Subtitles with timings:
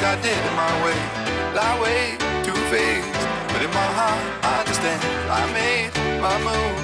[0.00, 0.96] way,
[1.52, 3.12] lie way, two faced.
[3.52, 5.00] But in my heart, I understand.
[5.28, 6.76] I made my move,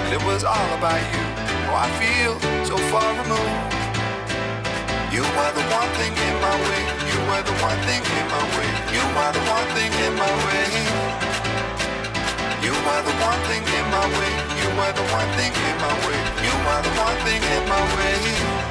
[0.00, 1.24] and it was all about you.
[1.68, 3.72] Oh, I feel so far removed.
[5.12, 6.82] You are the one thing in my way.
[7.12, 8.70] You are the one thing in my way.
[8.96, 10.64] You are the one thing in my way.
[12.64, 14.32] You are the one thing in my way.
[14.62, 16.20] You are the one thing in my way.
[16.48, 18.62] You are the one thing in my way.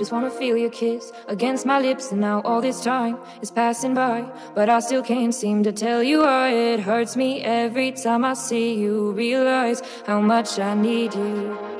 [0.00, 3.92] Just wanna feel your kiss against my lips, and now all this time is passing
[3.92, 8.24] by, but I still can't seem to tell you why it hurts me every time
[8.24, 9.10] I see you.
[9.10, 11.79] Realize how much I need you.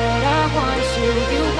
[1.01, 1.09] you.
[1.09, 1.50] You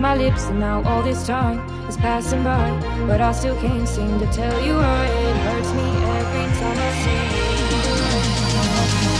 [0.00, 1.58] my lips, and now all this time
[1.88, 2.70] is passing by,
[3.06, 5.82] but I still can't seem to tell you why it hurts me
[6.18, 7.10] every time I see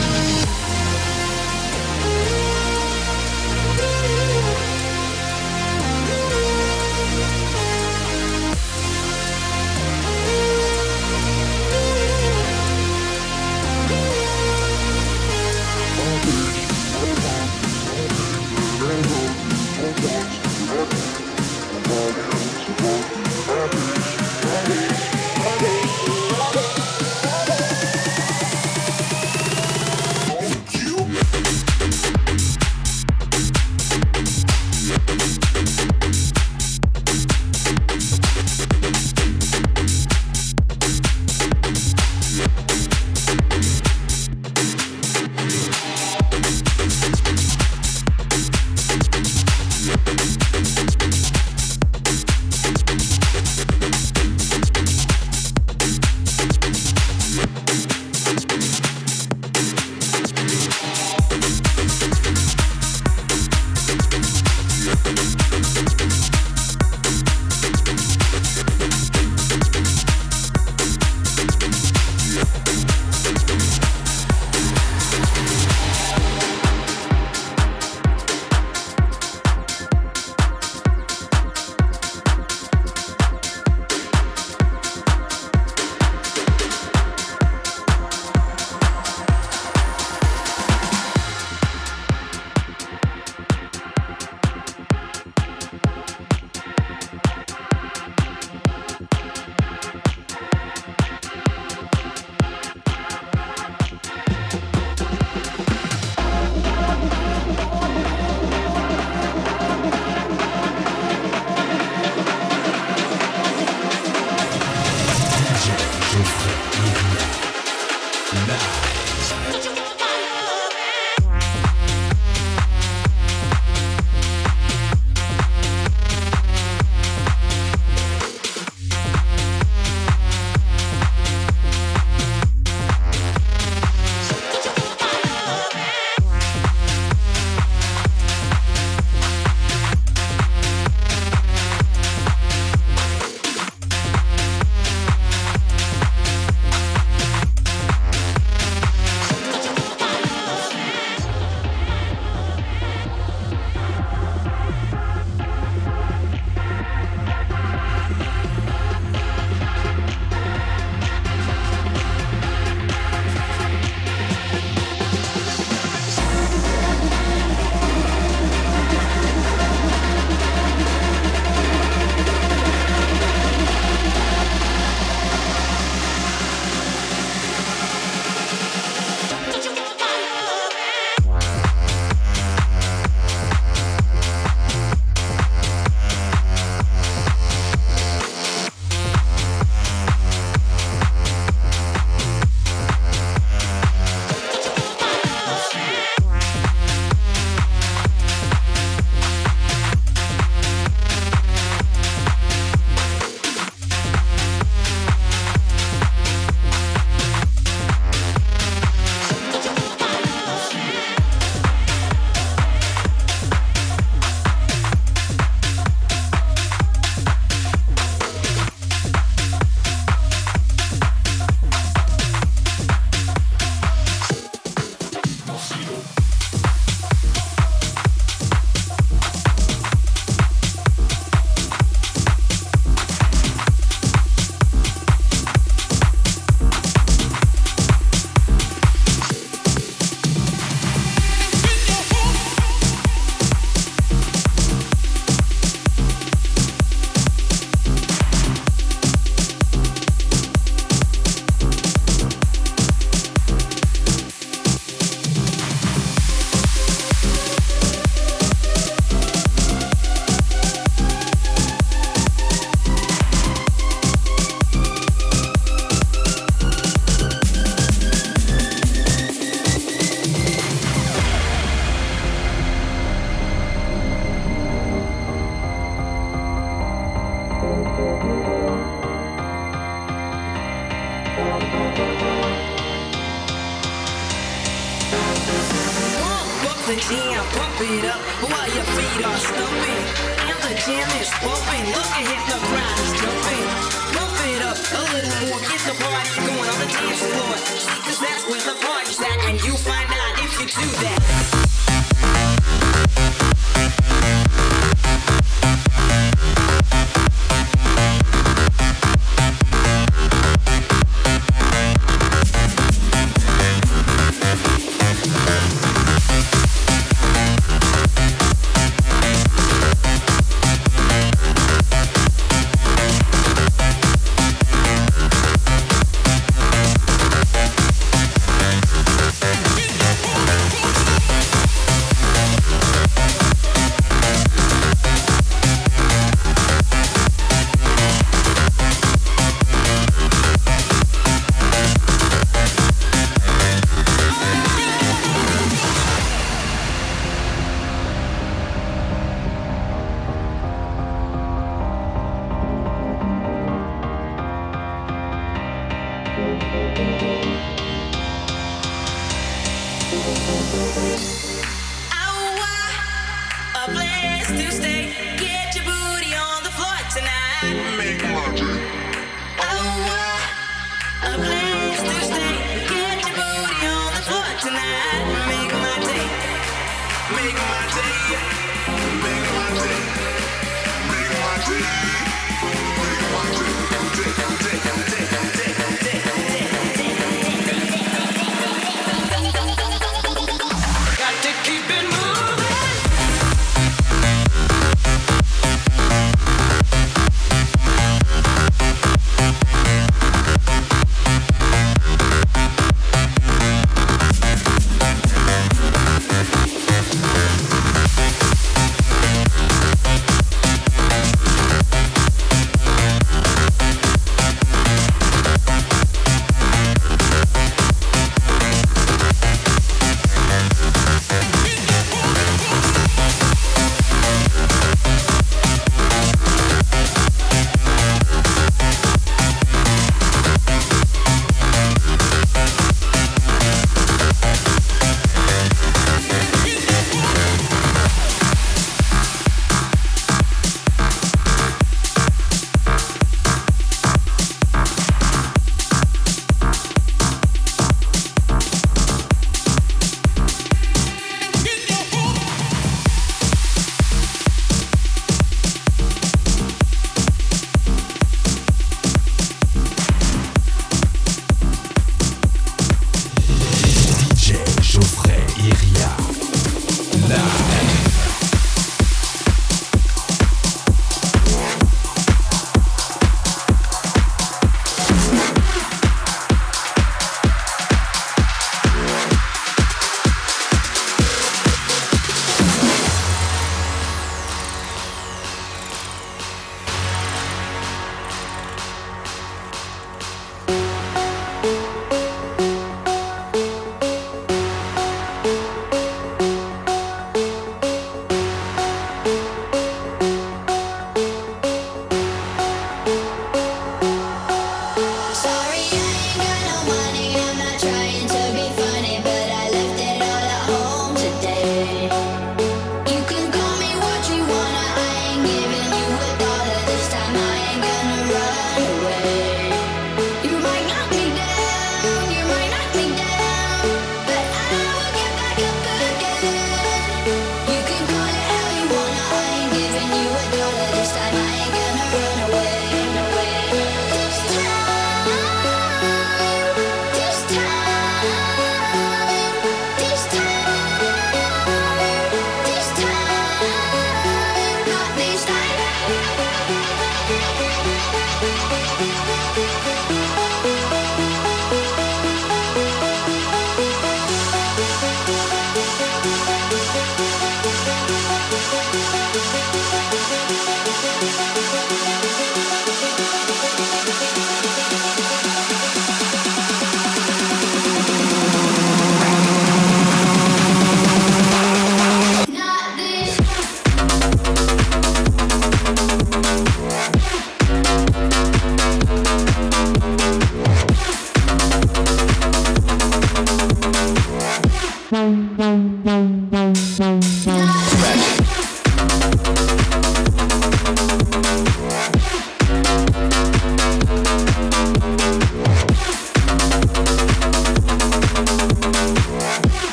[0.00, 0.03] you.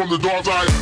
[0.00, 0.79] from the dark side.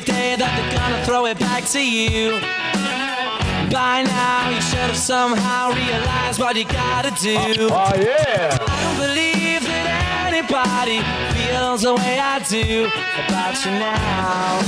[0.00, 2.32] the day that they're gonna throw it back to you.
[3.72, 7.38] By now, you should have somehow realized what you gotta do.
[7.72, 8.58] Oh, oh yeah.
[8.60, 11.00] I don't believe that anybody
[11.32, 12.92] feels the way I do
[13.24, 14.60] about you now.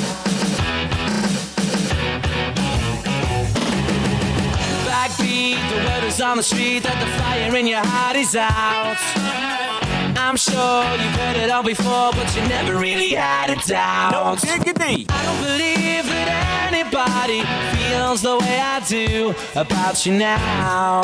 [4.89, 9.88] Backbeat, the word on the street that the fire in your heart is out.
[10.29, 14.13] I'm sure you've heard it all before, but you never really had a doubt.
[14.13, 15.07] No diggity.
[15.09, 17.41] I don't believe that anybody
[17.73, 21.01] feels the way I do about you now.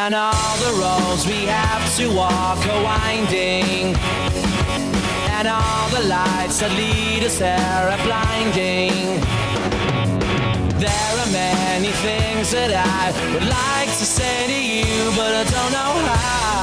[0.00, 3.94] And all the roads we have to walk are winding.
[5.36, 9.45] And all the lights that lead us there are blinding.
[10.78, 15.72] There are many things that I would like to say to you, but I don't
[15.72, 16.55] know how.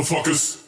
[0.00, 0.59] Motherfuckers.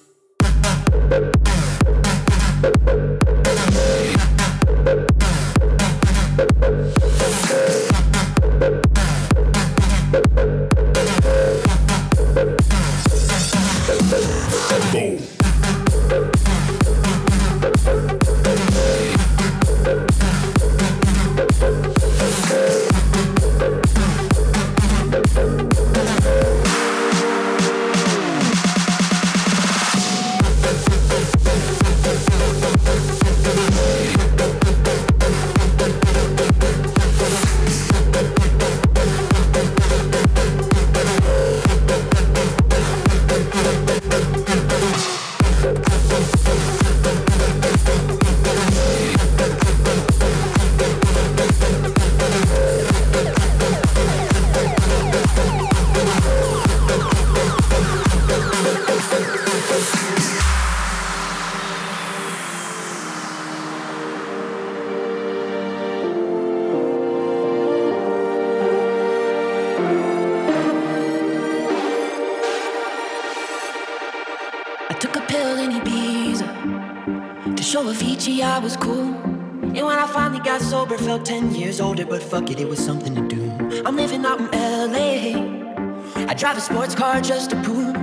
[81.13, 83.43] Felt 10 years older, but fuck it, it was something to do.
[83.85, 84.49] I'm living out in
[84.93, 86.25] LA.
[86.31, 87.95] I drive a sports car just to prove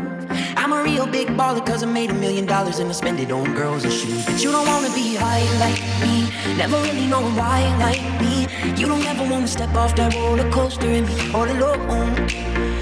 [0.55, 3.32] I'm a real big baller cause I made a million dollars and I spend it
[3.32, 4.24] on girls and shoes.
[4.28, 6.16] But you don't wanna be high like me,
[6.55, 8.45] never really know why like me.
[8.80, 12.59] You don't ever wanna step off that roller coaster and be all alone.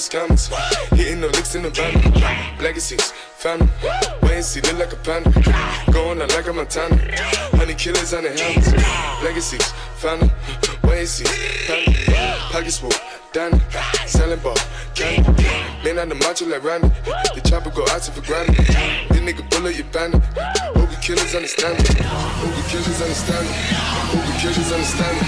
[0.00, 0.96] Credit cards in the scammers.
[0.96, 2.58] Hitting the licks in the van.
[2.62, 3.68] Legacies, family.
[4.22, 5.30] Wait and see, look like a panda.
[5.92, 6.96] Going out like a Montana.
[7.56, 8.72] Honey killers on the helmets.
[9.22, 10.30] Legacies, family.
[10.84, 11.24] Wait and see,
[11.68, 11.94] family.
[12.50, 12.92] Pockets full,
[13.32, 13.60] Danny.
[14.06, 14.56] Selling ball,
[14.94, 15.44] candy.
[15.84, 16.88] Man on the macho like Randy.
[17.34, 18.56] The chopper go out to for granted.
[18.56, 20.22] This nigga bullet, you bandit.
[20.76, 22.00] Hope the killers understand it.
[22.00, 23.56] Hope the killers understand it.
[24.08, 25.24] Hope the killers understand it.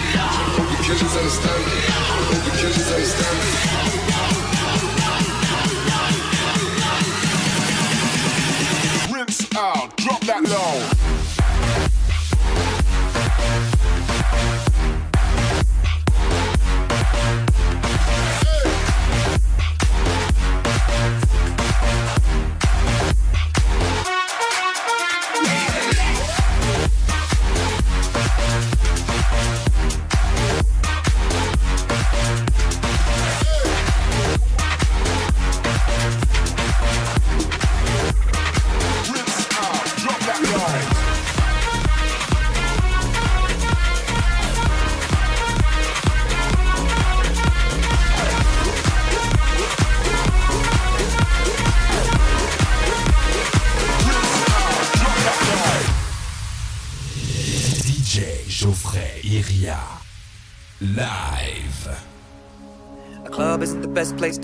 [0.56, 1.84] Hope the killers understand it.
[1.92, 4.11] Hope the killers understand it.
[10.26, 10.91] That low.